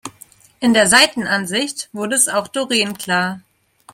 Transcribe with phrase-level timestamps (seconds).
[0.59, 3.39] In der Seitenansicht wurde es auch Doreen klar.